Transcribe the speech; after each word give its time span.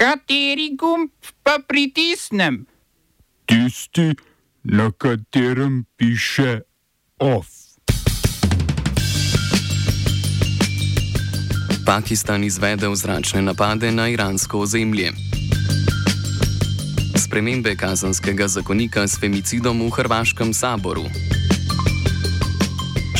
Kateri 0.00 0.72
gumb 0.80 1.10
pa 1.44 1.58
pritisnem? 1.68 2.64
Tisti, 3.44 4.16
na 4.64 4.88
katerem 4.96 5.84
piše 5.96 6.60
OF. 7.18 7.46
Pakistan 11.84 12.44
izvedel 12.44 12.94
zračne 12.94 13.42
napade 13.42 13.92
na 13.92 14.08
iransko 14.08 14.64
ozemlje. 14.64 15.12
Spremembe 17.16 17.76
kazanskega 17.76 18.48
zakonika 18.48 19.04
s 19.08 19.20
femicidom 19.20 19.84
v 19.84 19.90
Hrvaškem 19.90 20.54
saboru. 20.56 21.04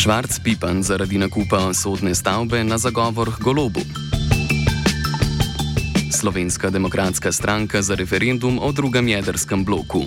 Švarc 0.01 0.41
Pipan 0.45 0.83
zaradi 0.83 1.21
nakupa 1.21 1.75
sodne 1.77 2.15
stavbe 2.15 2.65
na 2.65 2.79
zagovor 2.79 3.37
Golobu. 3.41 3.85
Slovenska 6.21 6.71
demokratska 6.71 7.32
stranka 7.32 7.82
za 7.82 7.95
referendum 7.96 8.58
o 8.58 8.72
drugem 8.72 9.08
jedrskem 9.08 9.64
bloku. 9.64 10.04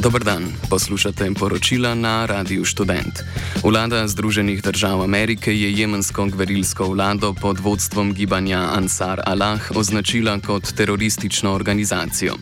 Dobr 0.00 0.24
dan, 0.24 0.48
poslušate 0.70 1.28
poročila 1.36 1.92
na 1.94 2.24
Radiu 2.26 2.64
Student. 2.64 3.20
Vlada 3.64 4.08
Združenih 4.08 4.62
držav 4.62 5.02
Amerike 5.02 5.52
je 5.52 5.72
jemensko 5.72 6.24
gverilsko 6.26 6.84
vlado 6.88 7.34
pod 7.34 7.60
vodstvom 7.60 8.14
gibanja 8.14 8.58
Ansar 8.58 9.20
Allah 9.26 9.60
označila 9.74 10.38
kot 10.40 10.72
teroristično 10.72 11.52
organizacijo. 11.52 12.34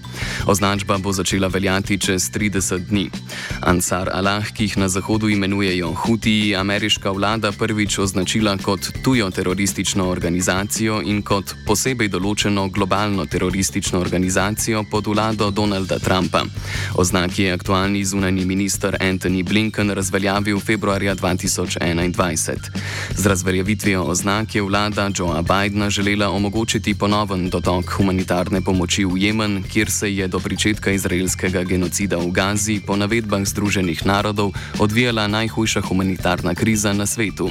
Označba 0.47 0.99
bo 0.99 1.13
začela 1.13 1.49
veljati 1.49 1.99
čez 1.99 2.31
30 2.31 2.79
dni. 2.79 3.11
Ansar 3.61 4.11
Allah, 4.13 4.47
ki 4.55 4.65
jih 4.65 4.79
na 4.79 4.89
Zahodu 4.89 5.29
imenujejo 5.29 5.93
Hutiji, 5.95 6.55
ameriška 6.57 7.11
vlada 7.11 7.53
prvič 7.53 7.99
označila 7.99 8.57
kot 8.57 8.81
tujo 9.03 9.31
teroristično 9.31 10.09
organizacijo 10.09 11.03
in 11.05 11.23
kot 11.23 11.55
posebej 11.67 12.09
določeno 12.09 12.69
globalno 12.69 13.27
teroristično 13.27 13.99
organizacijo 14.01 14.85
pod 14.91 15.07
vlado 15.07 15.51
Donalda 15.51 15.99
Trumpa. 15.99 16.45
Oznak 16.95 17.39
je 17.39 17.48
aktualni 17.53 18.05
zunani 18.05 18.45
minister 18.45 18.97
Anthony 19.01 19.43
Blinken 19.45 19.91
razveljavil 19.91 20.61
februarja 20.61 21.15
2021. 21.15 22.57
Z 23.17 23.27
razveljavitvijo 23.27 24.03
oznak 24.03 24.55
je 24.55 24.63
vlada 24.63 25.11
Joea 25.19 25.43
Bidna 25.43 25.91
želela 25.91 26.31
omogočiti 26.31 26.95
ponoven 26.95 27.51
dotok 27.51 27.91
humanitarne 27.91 28.61
pomoči 28.61 29.05
v 29.05 29.17
Jemen, 29.17 29.63
kjer 29.63 29.91
se 29.91 30.15
je 30.15 30.29
do 30.29 30.39
pričetka 30.39 30.91
izraelskega 30.91 31.63
genocida 31.63 32.17
v 32.17 32.31
Gazi 32.31 32.81
po 32.87 32.97
navedbah 32.97 33.45
Združenih 33.45 34.07
narodov 34.07 34.53
odvijala 34.79 35.27
najhujša 35.27 35.81
humanitarna 35.81 36.55
kriza 36.55 36.93
na 36.93 37.07
svetu. 37.07 37.51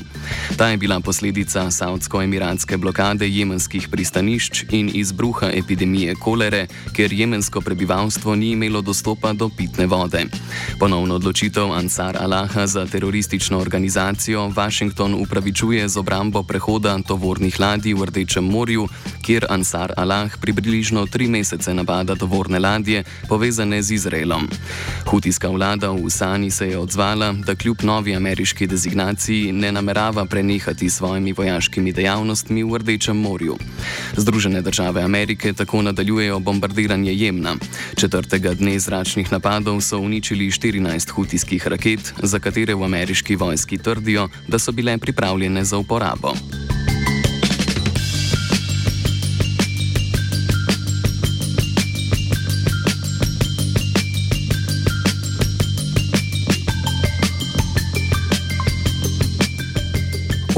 Ta 0.58 0.68
je 0.68 0.78
bila 0.78 1.00
posledica 1.00 1.72
saudsko-emiratske 1.72 2.78
blokade 2.78 3.30
jemenskih 3.30 3.88
pristanišč 3.90 4.64
in 4.72 4.92
izbruha 4.94 5.52
epidemije 5.53 6.16
kolere, 6.16 6.68
ker 6.94 7.14
jemensko 7.14 7.62
prebivalstvo 7.62 8.36
ni 8.36 8.52
imelo 8.52 8.81
dostopa 8.81 9.34
do 9.34 9.50
pitne 9.50 9.86
vode. 9.88 10.25
Ponovno 10.80 11.16
odločitev 11.16 11.71
Ansar 11.73 12.17
Allaha 12.19 12.67
za 12.67 12.85
teroristično 12.85 13.59
organizacijo 13.59 14.47
Washington 14.55 15.13
upravičuje 15.13 15.88
z 15.89 15.97
obrambo 15.97 16.44
prehoda 16.44 16.99
tovornih 17.07 17.59
ladij 17.59 17.94
v 17.94 18.05
Rdečem 18.05 18.44
morju, 18.44 18.88
kjer 19.21 19.45
Ansar 19.49 19.94
Allah 19.97 20.38
približno 20.41 21.05
tri 21.05 21.27
mesece 21.27 21.73
napada 21.73 22.16
tovorne 22.16 22.59
ladje 22.59 23.03
povezane 23.29 23.81
z 23.81 23.91
Izraelom. 23.91 24.47
Hutijska 25.05 25.49
vlada 25.49 25.89
v 25.89 26.03
Usani 26.03 26.51
se 26.51 26.67
je 26.67 26.77
odzvala, 26.77 27.31
da 27.31 27.56
kljub 27.56 27.83
novi 27.83 28.16
ameriški 28.16 28.67
dezignaciji 28.67 29.51
ne 29.51 29.72
namerava 29.72 30.25
prenehati 30.25 30.89
s 30.89 30.97
svojimi 30.97 31.33
vojaškimi 31.33 31.91
dejavnostmi 31.91 32.63
v 32.63 32.78
Rdečem 32.78 33.17
morju. 33.17 33.57
Združene 34.17 34.62
države 34.62 35.01
Amerike 35.01 35.53
tako 35.53 35.81
nadaljujejo 35.81 36.39
bombardiranje 36.39 37.13
Jemna. 37.13 37.56
Četrtega 37.95 38.53
dne 38.53 38.79
zračnih 38.79 39.31
napadov 39.31 39.76
so 39.81 39.99
uničili 39.99 40.51
14 40.51 41.09
hutijskih 41.11 41.67
raket, 41.67 42.13
za 42.23 42.39
katere 42.39 42.75
v 42.75 42.83
ameriški 42.83 43.35
vojski 43.35 43.77
trdijo, 43.77 44.29
da 44.47 44.59
so 44.59 44.71
bile 44.71 44.97
pripravljene 44.97 45.63
za 45.63 45.77
uporabo. 45.77 46.33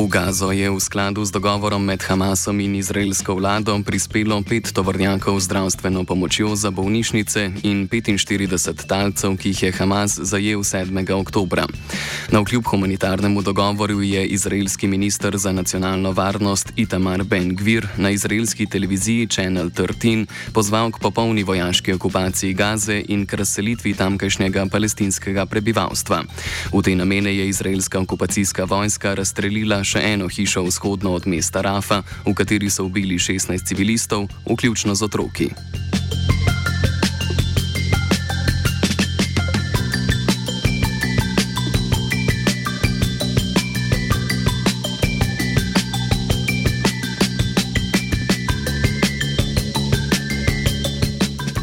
Gazo 0.10 0.50
je 0.50 0.66
v 0.66 0.82
skladu 0.82 1.22
z 1.22 1.30
dogovorom 1.30 1.86
med 1.86 2.02
Hamasom 2.02 2.58
in 2.66 2.74
izraelsko 2.82 3.38
vlado 3.38 3.78
prispelo 3.86 4.42
pet 4.42 4.74
tovornjakov 4.74 5.38
zdravstveno 5.38 6.02
pomočjo 6.02 6.58
za 6.58 6.74
bolnišnice 6.74 7.62
in 7.62 7.86
45 7.86 8.90
talcev, 8.90 9.38
ki 9.38 9.54
jih 9.54 9.64
je 9.64 9.72
Hamas 9.78 10.18
zajel 10.18 10.66
7. 10.66 10.98
oktober. 11.14 11.70
Na 12.34 12.42
vkljub 12.42 12.66
humanitarnemu 12.66 13.42
dogovoru 13.42 14.02
je 14.02 14.26
izraelski 14.26 14.88
minister 14.88 15.38
za 15.38 15.52
nacionalno 15.52 16.12
varnost 16.12 16.74
Itamar 16.76 17.22
Ben-Gvir 17.22 17.86
na 17.98 18.10
izraelski 18.10 18.66
televiziji 18.66 19.28
Channel 19.28 19.70
13 19.70 20.26
pozval 20.54 20.90
k 20.92 20.98
popolni 20.98 21.44
vojaški 21.44 21.94
okupaciji 21.94 22.54
Gaze 22.54 23.04
in 23.08 23.26
k 23.30 23.38
razselitvi 23.38 23.94
tamkajšnjega 23.94 24.66
palestinskega 24.72 25.46
prebivalstva. 25.46 26.24
V 26.74 26.82
te 26.82 26.96
namene 26.96 27.36
je 27.36 27.50
izraelska 27.50 28.00
okupacijska 28.00 28.66
vojska 28.66 29.14
razstrelila 29.14 29.84
še 29.84 29.99
eno 30.02 30.28
hišo 30.28 30.64
vzhodno 30.64 31.14
od 31.14 31.28
mesta 31.28 31.62
Rafa, 31.62 32.02
v 32.26 32.34
kateri 32.34 32.70
so 32.70 32.86
ubili 32.86 33.20
16 33.20 33.66
civilistov, 33.66 34.28
vključno 34.46 34.96
z 34.96 35.04
otroki. 35.04 35.50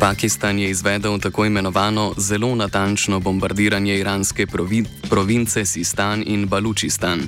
Pakistan 0.06 0.58
je 0.58 0.70
izvedel 0.70 1.18
tako 1.18 1.44
imenovano 1.44 2.14
zelo 2.16 2.54
natančno 2.54 3.20
bombardiranje 3.20 3.98
iranske 3.98 4.46
provi 4.46 4.84
province 5.10 5.64
Sistan 5.64 6.22
in 6.26 6.46
Balučistan. 6.46 7.20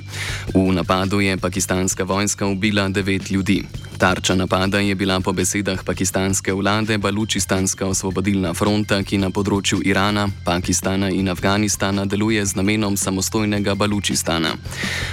V 0.53 0.71
napadu 0.73 1.19
je 1.19 1.37
pakistanska 1.37 2.03
vojska 2.03 2.47
ubila 2.47 2.89
devet 2.89 3.31
ljudi. 3.31 3.63
Tarča 3.99 4.35
napada 4.35 4.79
je 4.79 4.95
bila 4.95 5.19
po 5.19 5.33
besedah 5.33 5.83
pakistanske 5.83 6.53
vlade 6.53 6.97
Balučistanska 6.97 7.83
osvobodilna 7.85 8.53
fronta, 8.55 9.01
ki 9.03 9.17
na 9.19 9.27
področju 9.27 9.81
Irana, 9.83 10.29
Pakistana 10.47 11.09
in 11.11 11.27
Afganistana 11.27 12.05
deluje 12.07 12.45
z 12.45 12.55
namenom 12.55 12.95
samostojnega 12.95 13.75
Balučistana. 13.75 14.53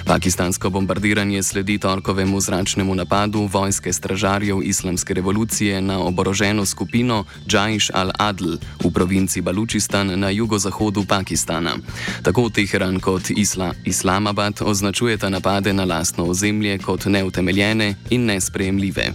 Pakistansko 0.06 0.70
bombardiranje 0.70 1.42
sledi 1.42 1.80
torkovemu 1.82 2.38
zračnemu 2.40 2.94
napadu 2.94 3.48
vojske 3.50 3.90
stražarjev 3.90 4.62
islamske 4.62 5.18
revolucije 5.18 5.82
na 5.82 5.98
oboroženo 5.98 6.62
skupino 6.62 7.24
Džajš 7.42 7.90
al-Adl 7.90 8.54
v 8.84 8.92
provinci 8.94 9.42
Balučistan 9.42 10.14
na 10.14 10.30
jugozahodu 10.30 11.02
Pakistana. 11.10 11.74
Tako 12.22 12.54
Teheran 12.54 13.02
kot 13.02 13.34
Isla 13.34 13.74
Islamabad 13.82 14.62
označujeta 14.62 15.26
napade 15.28 15.74
na 15.74 15.84
lastno 15.84 16.30
ozemlje 16.30 16.78
kot 16.78 17.10
neutemeljene 17.10 17.94
in 18.14 18.30
nesprejemljive 18.30 18.75
możliwe. 18.76 19.12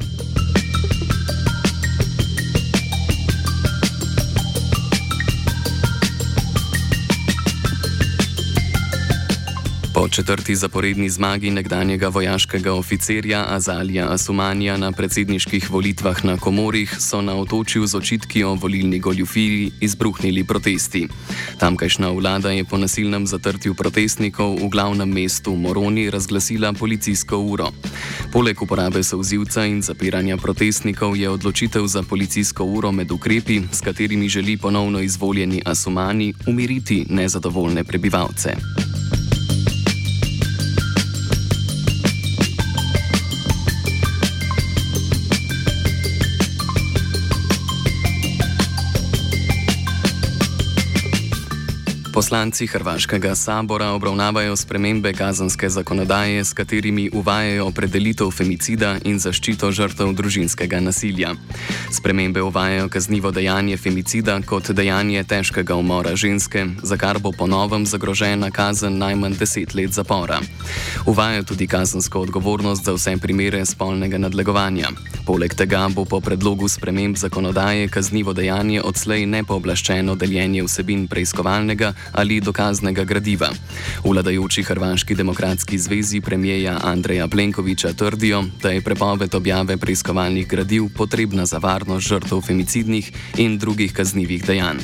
Četrti 10.12 10.56
zaporedni 10.56 11.10
zmagi 11.10 11.52
nekdanjega 11.52 12.08
vojaškega 12.08 12.74
oficerja 12.74 13.46
Azalija 13.50 14.12
Asumanija 14.14 14.78
na 14.78 14.92
predsedniških 14.92 15.72
volitvah 15.72 16.26
na 16.26 16.38
Komorih 16.38 16.96
so 17.00 17.22
na 17.22 17.36
otočju 17.36 17.88
z 17.88 17.96
očitki 17.96 18.44
o 18.44 18.54
volilni 18.54 19.00
goljufiji 19.00 19.72
izbruhnili 19.80 20.44
protesti. 20.44 21.08
Tamkajšnja 21.60 22.10
vlada 22.10 22.52
je 22.52 22.66
po 22.66 22.78
nasilnem 22.78 23.28
zatrtju 23.28 23.74
protestnikov 23.74 24.56
v 24.56 24.70
glavnem 24.70 25.10
mestu 25.10 25.56
Moroni 25.56 26.10
razglasila 26.10 26.74
policijsko 26.74 27.38
uro. 27.38 27.72
Poleg 28.34 28.62
uporabe 28.62 29.04
sozivca 29.04 29.66
in 29.66 29.82
zapiranja 29.82 30.38
protestnikov 30.38 31.18
je 31.18 31.30
odločitev 31.30 31.88
za 31.88 32.04
policijsko 32.04 32.64
uro 32.66 32.92
med 32.92 33.12
ukrepi, 33.12 33.62
s 33.72 33.82
katerimi 33.82 34.30
želi 34.30 34.58
ponovno 34.58 35.00
izvoljeni 35.00 35.62
Asumani 35.66 36.34
umiriti 36.48 37.06
nezadovoljne 37.10 37.84
prebivalce. 37.84 38.91
Poslanci 52.22 52.68
Hrvaškega 52.68 53.36
sabora 53.36 53.88
obravnavajo 53.92 54.56
spremembe 54.56 55.14
kazanske 55.14 55.70
zakonodaje, 55.70 56.44
s 56.44 56.54
katerimi 56.54 57.10
uvajajo 57.14 57.66
opredelitev 57.66 58.30
femicida 58.32 58.92
in 59.04 59.18
zaščito 59.20 59.72
žrtev 59.72 60.14
družinskega 60.14 60.80
nasilja. 60.86 61.32
Spremembe 61.92 62.42
uvajajo 62.42 62.90
kaznivo 62.94 63.32
dejanje 63.32 63.78
femicida 63.78 64.38
kot 64.46 64.70
dejanje 64.70 65.24
težkega 65.24 65.76
umora 65.76 66.14
ženske, 66.16 66.68
za 66.84 66.98
kar 66.98 67.20
bo 67.20 67.32
po 67.32 67.48
novem 67.48 67.86
zagrožena 67.90 68.52
kazen 68.52 69.02
najmanj 69.02 69.40
10 69.42 69.76
let 69.76 69.98
zapora. 69.98 70.38
Uvajajo 71.06 71.44
tudi 71.44 71.68
kazansko 71.68 72.22
odgovornost 72.22 72.86
za 72.86 72.94
vse 72.94 73.16
primere 73.18 73.66
spolnega 73.66 74.22
nadlegovanja. 74.22 74.94
Poleg 75.26 75.58
tega 75.58 75.88
bo 75.90 76.06
po 76.06 76.22
predlogu 76.22 76.70
sprememb 76.70 77.18
zakonodaje 77.18 77.90
kaznivo 77.90 78.34
dejanje 78.34 78.82
odslej 78.82 79.26
nepooblaščeno 79.26 80.16
deljenje 80.16 80.64
vsebin 80.70 81.08
preiskovalnega 81.08 81.94
ali 82.12 82.42
dokaznega 82.42 83.04
gradiva. 83.04 83.50
Vladajoči 84.04 84.64
Hrvaški 84.64 85.16
demokratski 85.16 85.78
zvezi 85.78 86.22
premijeja 86.22 86.80
Andreja 86.84 87.28
Plenkoviča 87.28 87.94
trdijo, 87.94 88.44
da 88.62 88.70
je 88.70 88.82
prepoved 88.82 89.36
objave 89.36 89.78
preiskovalnih 89.78 90.48
gradiv 90.48 90.90
potrebna 90.98 91.46
za 91.46 91.58
varnost 91.58 92.08
žrtev 92.08 92.42
femicidnih 92.42 93.12
in 93.38 93.58
drugih 93.58 93.94
kaznjivih 93.94 94.46
dejanj. 94.46 94.84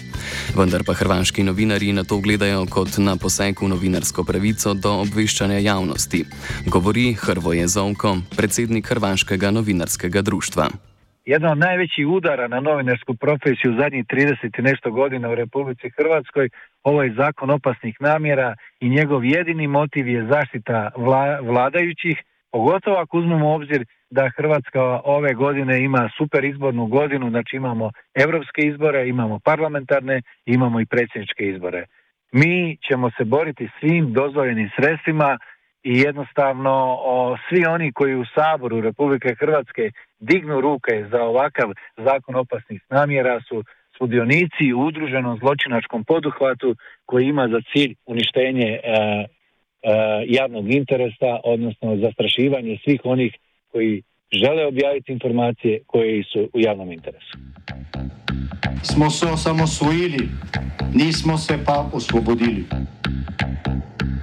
Vendar 0.55 0.83
pa 0.83 0.93
hrvaški 0.93 1.43
novinari 1.43 1.93
na 1.93 2.03
to 2.03 2.19
gledajo 2.19 2.65
kot 2.65 2.97
na 2.97 3.15
poseg 3.15 3.61
v 3.61 3.67
novinarsko 3.67 4.23
pravico 4.23 4.73
do 4.73 4.93
obveščanja 5.01 5.59
javnosti, 5.59 6.25
govori 6.65 7.13
Hrvoje 7.13 7.67
Zovko, 7.67 8.17
predsednik 8.35 8.87
Hrvaškega 8.87 9.51
novinarskega 9.51 10.21
društva. 10.21 10.86
Jedan 11.27 11.51
od 11.51 11.57
najvećih 11.57 12.07
udara 12.07 12.47
na 12.47 12.59
novinarsku 12.59 13.13
profesiju 13.15 13.71
u 13.71 13.77
zadnjih 13.81 14.05
30 14.05 14.59
i 14.59 14.61
nešto 14.61 14.91
godina 14.91 15.29
u 15.29 15.35
Republici 15.35 15.89
Hrvatskoj, 15.97 16.49
ovo 16.83 17.03
je 17.03 17.13
zakon 17.13 17.49
opasnih 17.49 17.95
namjera 17.99 18.55
i 18.79 18.89
njegov 18.89 19.25
jedini 19.25 19.67
motiv 19.67 20.07
je 20.07 20.25
zaštita 20.25 20.91
vla, 20.97 21.39
vladajućih, 21.39 22.17
pogotovo 22.51 22.97
ako 22.97 23.17
uzmemo 23.17 23.49
u 23.49 23.53
obzir 23.53 23.85
da 24.09 24.31
Hrvatska 24.37 24.81
ove 25.03 25.33
godine 25.33 25.83
ima 25.83 26.09
super 26.17 26.45
izbornu 26.45 26.85
godinu, 26.85 27.29
znači 27.29 27.55
imamo 27.55 27.91
evropske 28.13 28.61
izbore, 28.61 29.07
imamo 29.07 29.39
parlamentarne, 29.39 30.21
imamo 30.45 30.81
i 30.81 30.85
predsjedničke 30.85 31.43
izbore. 31.49 31.85
Mi 32.31 32.77
ćemo 32.87 33.09
se 33.17 33.23
boriti 33.23 33.69
svim 33.79 34.13
dozvoljenim 34.13 34.69
sredstvima 34.75 35.37
i 35.83 35.99
jednostavno 35.99 36.97
o, 36.99 37.37
svi 37.49 37.65
oni 37.65 37.91
koji 37.91 38.15
u 38.15 38.25
Saboru 38.35 38.81
Republike 38.81 39.35
Hrvatske 39.39 39.91
dignu 40.19 40.61
ruke 40.61 41.05
za 41.11 41.23
ovakav 41.23 41.69
zakon 41.97 42.35
opasnih 42.35 42.81
namjera 42.89 43.41
su 43.47 43.63
sudionici 43.97 44.73
u 44.75 44.79
udruženom 44.79 45.37
zločinačkom 45.39 46.03
poduhvatu 46.03 46.75
koji 47.05 47.25
ima 47.25 47.47
za 47.47 47.61
cilj 47.71 47.95
uništenje 48.05 48.67
e, 48.67 48.79
e, 48.83 49.25
javnog 50.27 50.71
interesa, 50.71 51.39
odnosno 51.43 51.97
zastrašivanje 51.97 52.77
svih 52.83 53.01
onih 53.03 53.35
koji 53.71 54.03
žele 54.31 54.65
objaviti 54.65 55.11
informacije 55.11 55.79
koje 55.87 56.23
su 56.23 56.49
u 56.53 56.59
javnom 56.59 56.91
interesu. 56.91 57.37
Smo 58.83 59.09
se 59.09 59.25
osamosvojili, 59.25 60.29
nismo 60.93 61.37
se 61.37 61.57
pa 61.65 61.89
osvobodili. 61.93 62.65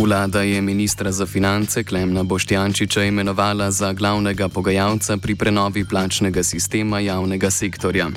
Vlada 0.00 0.42
je 0.42 0.62
ministra 0.62 1.12
za 1.12 1.26
finance 1.26 1.84
Klemna 1.84 2.22
Boštjančiča 2.22 3.04
imenovala 3.04 3.70
za 3.70 3.92
glavnega 3.92 4.48
pogajalca 4.48 5.16
pri 5.16 5.34
prenovi 5.34 5.84
plačnega 5.84 6.42
sistema 6.42 7.00
javnega 7.00 7.50
sektorja. 7.50 8.08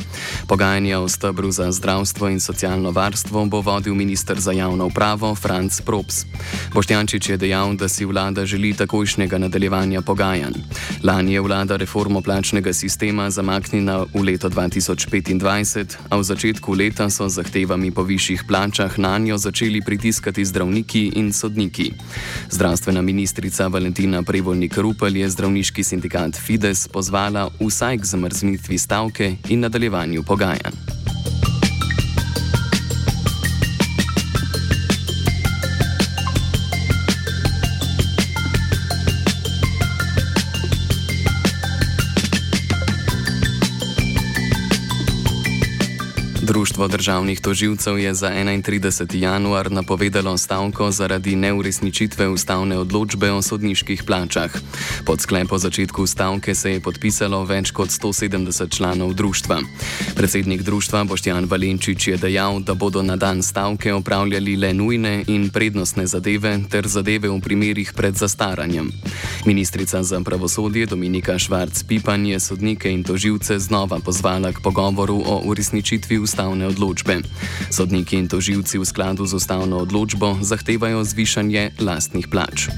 Pogajanja 0.48 1.00
o 1.00 1.10
stebru 1.10 1.52
za 1.52 1.72
zdravstvo 1.72 2.30
in 2.30 2.40
socialno 2.40 2.92
varstvo 2.92 3.46
bo 3.46 3.62
vodil 3.62 3.96
ministr 3.96 4.40
za 4.40 4.52
javno 4.52 4.86
upravo 4.86 5.36
Franz 5.36 5.82
Props. 5.82 6.26
Boštjančič 6.74 7.30
je 7.30 7.38
dejal, 7.38 7.76
da 7.76 7.88
si 7.88 8.06
vlada 8.06 8.46
želi 8.46 8.74
takojšnjega 8.74 9.38
nadaljevanja 9.38 10.02
pogajanj. 10.02 10.56
Lani 11.04 11.34
je 11.34 11.42
vlada 11.42 11.76
reformo 11.76 12.22
plačnega 12.22 12.74
sistema 12.74 13.30
zamaknila 13.30 14.06
v 14.14 14.24
leto 14.24 14.50
2025, 14.50 15.96
a 16.10 16.18
v 16.18 16.24
začetku 16.24 16.74
leta 16.74 17.10
so 17.10 17.30
zahtevami 17.30 17.92
po 17.92 18.04
višjih 18.04 18.44
plačah 18.48 19.00
na 19.00 19.18
njo 19.18 19.38
začeli 19.38 19.82
pritiskati 19.82 20.46
zdravniki 20.46 21.12
in 21.16 21.34
sodniki 21.34 21.73
zdravniki. 21.74 21.94
Zdravstvena 22.50 23.02
ministrica 23.02 23.68
Valentina 23.68 24.24
Prevoljnik 24.24 24.78
Rupel 24.78 25.18
je 25.18 25.30
zdravniški 25.30 25.84
sindikat 25.84 26.36
Fides 26.36 26.88
pozvala 26.88 27.50
vsaj 27.60 27.98
k 27.98 28.06
zamrznitvi 28.06 28.78
stavke 28.78 29.36
in 29.50 29.60
nadaljevanju 29.60 30.24
pogajanj. 30.24 30.93
Društvo 46.84 46.98
državnih 46.98 47.42
toživcev 47.42 48.00
je 48.00 48.14
za 48.14 48.30
31. 48.30 49.16
januar 49.16 49.72
napovedalo 49.72 50.38
stavko 50.38 50.92
zaradi 50.92 51.36
neuresničitve 51.36 52.28
ustavne 52.28 52.78
odločbe 52.78 53.32
o 53.32 53.42
sodniških 53.42 54.04
plačah. 54.04 54.52
Pod 55.06 55.22
sklep 55.22 55.52
o 55.52 55.58
začetku 55.58 56.08
stavke 56.08 56.56
se 56.56 56.72
je 56.72 56.80
podpisalo 56.80 57.46
več 57.46 57.72
kot 57.72 57.90
170 57.90 58.76
članov 58.78 59.14
društva. 59.14 59.62
Predsednik 60.16 60.62
društva 60.62 61.04
Boštjan 61.04 61.46
Valenčič 61.46 62.08
je 62.08 62.18
dejal, 62.18 62.60
da 62.60 62.74
bodo 62.74 63.02
na 63.02 63.16
dan 63.16 63.44
stavke 63.44 63.94
opravljali 63.94 64.56
le 64.56 64.74
nujne 64.74 65.24
in 65.28 65.50
prednostne 65.50 66.08
zadeve 66.08 66.60
ter 66.70 66.88
zadeve 66.88 67.30
v 67.30 67.40
primerih 67.40 67.94
pred 67.96 68.16
zastaranjem. 68.16 68.92
Ministrica 69.46 70.04
za 70.04 70.20
pravosodje 70.22 70.86
Dominika 70.86 71.40
Švarc-Pipan 71.40 72.28
je 72.28 72.40
sodnike 72.40 72.92
in 72.92 73.04
toživce 73.04 73.60
znova 73.60 74.00
pozvala 74.00 74.52
k 74.52 74.60
pogovoru 74.64 75.24
o 75.26 75.42
uresničitvi 75.46 76.20
ustavne 76.20 76.64
ustavne 76.64 76.73
odločbe. 76.74 77.22
Sodniki 77.70 78.18
in 78.18 78.28
toživci 78.28 78.82
v 78.82 78.86
skladu 78.86 79.30
z 79.30 79.38
ustavno 79.38 79.86
odločbo 79.86 80.42
zahtevajo 80.42 81.06
zvišanje 81.06 81.78
lastnih 81.80 82.26
plač. 82.26 82.74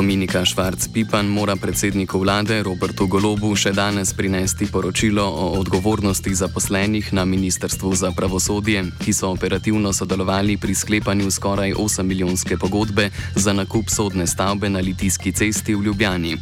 Dominika 0.00 0.44
Švarc-Pipan 0.44 1.28
mora 1.28 1.56
predsedniku 1.56 2.18
vlade 2.18 2.62
Robertu 2.64 3.04
Golobu 3.04 3.52
še 3.52 3.74
danes 3.76 4.14
prinesti 4.16 4.64
poročilo 4.64 5.20
o 5.20 5.60
odgovornosti 5.60 6.32
zaposlenih 6.34 7.12
na 7.12 7.26
Ministrstvu 7.28 7.92
za 7.92 8.08
pravosodje, 8.16 8.80
ki 8.96 9.12
so 9.12 9.28
operativno 9.28 9.92
sodelovali 9.92 10.56
pri 10.56 10.72
sklepanju 10.74 11.28
skoraj 11.28 11.76
8 11.76 12.08
milijonske 12.08 12.56
pogodbe 12.56 13.10
za 13.36 13.52
nakup 13.52 13.92
sodne 13.92 14.24
stavbe 14.24 14.70
na 14.72 14.80
Litijski 14.80 15.34
cesti 15.36 15.76
v 15.76 15.92
Ljubljani. 15.92 16.40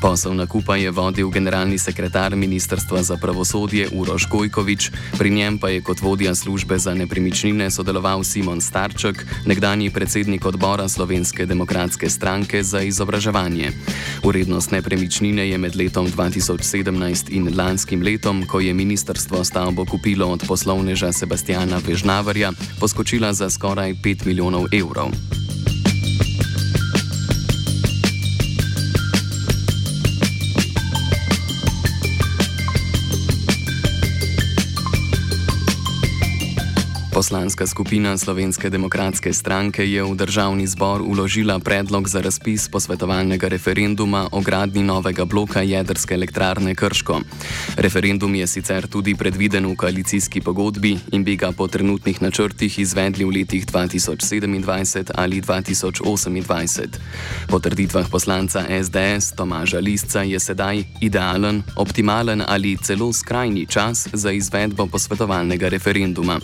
Posel 0.00 0.32
nakupa 0.32 0.80
je 0.80 0.88
vodil 0.88 1.28
generalni 1.28 1.76
sekretar 1.76 2.32
Ministrstva 2.32 3.02
za 3.04 3.20
pravosodje 3.20 3.92
Uroš 3.92 4.28
Gojkovič, 4.32 4.88
pri 5.20 5.30
njem 5.30 5.60
pa 5.60 5.68
je 5.68 5.84
kot 5.84 6.00
vodja 6.00 6.32
službe 6.34 6.80
za 6.80 6.96
nepremičnine 6.96 7.68
sodeloval 7.68 8.24
Simon 8.24 8.64
Starček, 8.64 9.26
nekdani 9.44 9.92
predsednik 9.92 10.48
odbora 10.48 10.88
Slovenske 10.88 11.44
demokratske 11.46 12.08
stranke 12.08 12.64
za 12.64 12.80
izgledanje 12.80 12.93
izobraževanje. 12.94 13.72
Urednost 14.22 14.70
nepremičnine 14.70 15.48
je 15.50 15.58
med 15.58 15.76
letom 15.76 16.06
2017 16.06 17.34
in 17.34 17.50
lanskim 17.58 18.02
letom, 18.02 18.46
ko 18.46 18.62
je 18.62 18.74
ministrstvo 18.74 19.44
stavbo 19.44 19.84
kupilo 19.84 20.30
od 20.30 20.46
poslovneža 20.46 21.12
Sebastiana 21.12 21.82
Vežnavarja, 21.82 22.54
poskočila 22.80 23.34
za 23.34 23.50
skoraj 23.50 23.98
5 23.98 24.26
milijonov 24.30 24.70
evrov. 24.72 25.43
Poslanska 37.14 37.66
skupina 37.66 38.18
Slovenske 38.18 38.66
demokratske 38.70 39.30
stranke 39.32 39.86
je 39.86 40.02
v 40.02 40.16
državni 40.18 40.66
zbor 40.66 40.98
uložila 40.98 41.58
predlog 41.62 42.08
za 42.10 42.18
razpis 42.20 42.66
posvetovalnega 42.68 43.48
referenduma 43.48 44.26
o 44.32 44.40
gradni 44.40 44.82
novega 44.82 45.24
bloka 45.24 45.62
jedrske 45.62 46.14
elektrarne 46.14 46.74
Krško. 46.74 47.20
Referendum 47.76 48.34
je 48.34 48.46
sicer 48.46 48.90
tudi 48.90 49.14
predviden 49.14 49.66
v 49.66 49.76
koalicijski 49.76 50.40
pogodbi 50.40 50.98
in 51.12 51.24
bi 51.24 51.36
ga 51.36 51.52
po 51.52 51.68
trenutnih 51.70 52.18
načrtih 52.22 52.78
izvedli 52.78 53.24
v 53.24 53.30
letih 53.30 53.66
2027 53.66 55.14
ali 55.14 55.40
2028. 55.40 56.98
Po 57.46 57.58
trditvah 57.58 58.10
poslanca 58.10 58.66
SDS 58.66 59.38
Tomaža 59.38 59.78
Lisca 59.78 60.26
je 60.26 60.40
sedaj 60.40 60.82
idealen, 61.00 61.62
optimalen 61.76 62.42
ali 62.42 62.76
celo 62.76 63.12
skrajni 63.12 63.66
čas 63.66 64.08
za 64.12 64.34
izvedbo 64.34 64.86
posvetovalnega 64.86 65.68
referenduma. 65.68 66.40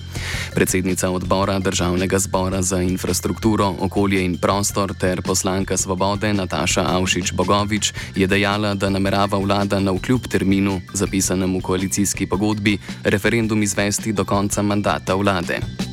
Predsednica 0.60 1.10
odbora 1.10 1.58
Državnega 1.58 2.18
zbora 2.18 2.62
za 2.62 2.82
infrastrukturo, 2.82 3.74
okolje 3.80 4.24
in 4.24 4.36
prostor 4.38 4.92
ter 4.94 5.22
poslanka 5.22 5.76
Svobode 5.76 6.32
Nataša 6.32 6.84
Avšič 7.00 7.32
Bogovič 7.32 7.92
je 8.16 8.26
dejala, 8.26 8.74
da 8.74 8.90
namerava 8.90 9.38
vlada 9.38 9.80
na 9.80 9.92
vkljub 9.96 10.28
terminu, 10.28 10.80
zapisanem 10.92 11.56
v 11.56 11.62
koalicijski 11.62 12.26
pogodbi, 12.26 12.78
referendum 13.04 13.62
izvesti 13.62 14.12
do 14.12 14.24
konca 14.24 14.62
mandata 14.62 15.14
vlade. 15.14 15.89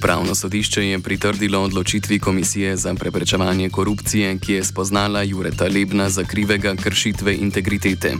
Upravno 0.00 0.34
sodišče 0.34 0.84
je 0.84 0.98
pritrdilo 1.00 1.60
odločitvi 1.62 2.18
Komisije 2.18 2.76
za 2.76 2.94
preprečevanje 2.94 3.68
korupcije, 3.70 4.38
ki 4.38 4.52
je 4.52 4.64
spoznala 4.64 5.22
Jureta 5.22 5.64
Lebna 5.64 6.08
za 6.10 6.24
krivega 6.24 6.74
kršitve 6.74 7.34
integritete. 7.36 8.14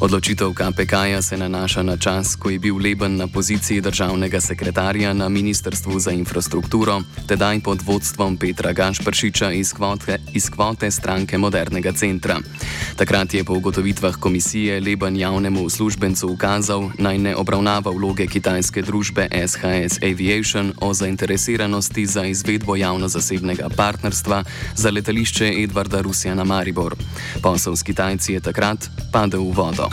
Odločitev 0.00 0.50
KPK-ja 0.54 1.22
se 1.22 1.36
nanaša 1.38 1.82
na 1.82 1.96
čas, 1.96 2.34
ko 2.36 2.50
je 2.50 2.58
bil 2.58 2.76
Leben 2.76 3.16
na 3.16 3.26
poziciji 3.26 3.80
državnega 3.80 4.40
sekretarja 4.40 5.12
na 5.12 5.28
Ministrstvu 5.28 6.00
za 6.00 6.10
infrastrukturo, 6.10 7.02
tedaj 7.28 7.60
pod 7.60 7.82
vodstvom 7.86 8.36
Petra 8.36 8.72
Gašpršiča 8.72 9.52
iz 9.52 9.72
kvote, 9.72 10.18
iz 10.34 10.50
kvote 10.50 10.90
stranke 10.90 11.38
Modernega 11.38 11.92
centra. 11.92 12.40
Takrat 12.96 13.34
je 13.34 13.44
po 13.44 13.54
ugotovitvah 13.54 14.16
komisije 14.16 14.80
Leben 14.80 15.16
javnemu 15.16 15.62
uslužbencu 15.62 16.28
ukazal, 16.28 16.90
naj 16.98 17.18
ne 17.18 17.36
obravnava 17.36 17.90
vloge 17.90 18.26
kitajske 18.26 18.82
družbe 18.82 19.28
SHS 19.46 20.02
Aviation 20.02 20.72
o 20.80 20.94
zainteresiranosti 20.94 21.19
zainteresiranosti 21.20 22.06
za 22.06 22.24
izvedbo 22.24 22.76
javno-zasebnega 22.76 23.68
partnerstva 23.76 24.44
za 24.76 24.90
letališče 24.90 25.52
Edvarda 25.62 26.00
Rusija 26.00 26.34
na 26.34 26.44
Maribor. 26.44 26.94
Posel 27.42 27.76
s 27.76 27.82
Kitajci 27.82 28.32
je 28.32 28.40
takrat 28.40 28.88
padel 29.12 29.42
v 29.42 29.52
vodo. 29.52 29.88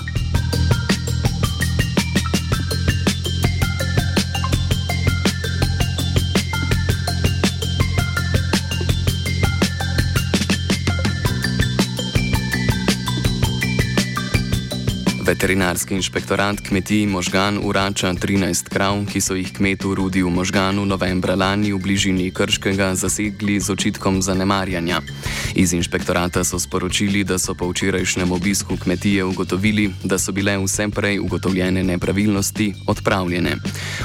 Veterinarski 15.38 15.94
inšpektorat 15.94 16.62
kmetij 16.66 17.06
Možgan 17.06 17.60
urača 17.64 18.10
13 18.14 18.70
krav, 18.74 19.04
ki 19.06 19.22
so 19.22 19.36
jih 19.38 19.52
kmetu 19.54 19.94
Rudi 19.96 20.24
v 20.26 20.32
Možganu 20.34 20.82
novembra 20.86 21.36
lani 21.38 21.70
v 21.74 21.78
bližini 21.78 22.32
Krškega 22.34 22.96
zasegli 22.98 23.60
z 23.62 23.70
očitkom 23.70 24.18
zanemarjanja. 24.22 25.02
Iz 25.54 25.74
inšpektorata 25.78 26.42
so 26.44 26.58
sporočili, 26.60 27.22
da 27.24 27.38
so 27.38 27.54
po 27.54 27.70
včerajšnjem 27.70 28.32
obisku 28.32 28.78
kmetije 28.82 29.24
ugotovili, 29.30 29.94
da 30.04 30.18
so 30.18 30.34
bile 30.34 30.58
vse 30.58 30.90
prej 30.90 31.20
ugotovljene 31.20 31.84
nepravilnosti 31.84 32.74
odpravljene. 32.88 33.56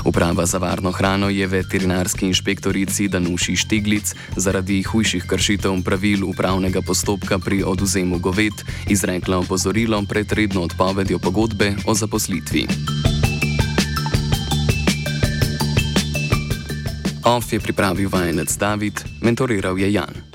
Uprava 0.04 0.46
za 0.46 0.58
varno 0.58 0.92
hrano 0.92 1.32
je 1.32 1.46
veterinarski 1.46 2.26
inšpektorici 2.26 3.08
Danuši 3.08 3.56
Štiglic 3.56 4.14
zaradi 4.36 4.82
hujših 4.82 5.24
kršitev 5.24 5.80
pravil 5.84 6.28
upravnega 6.28 6.84
postopka 6.84 7.38
pri 7.38 7.62
oduzemu 7.64 8.18
goved 8.18 8.52
izrekla 8.88 9.38
opozorilo 9.38 10.04
pred 10.08 10.32
redno 10.32 10.68
odpovedjo 10.68 11.21
pogodbe 11.22 11.74
o 11.86 11.94
zaposlitvi. 11.94 12.66
OF 17.24 17.52
je 17.52 17.60
pripravil 17.60 18.10
vajenec 18.10 18.56
David, 18.56 19.00
mentoriral 19.22 19.78
je 19.78 19.92
Jan. 19.92 20.31